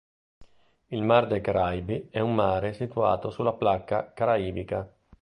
[0.87, 4.91] Il Mar dei Caraibi è un mare situato sulla Placca caraibica.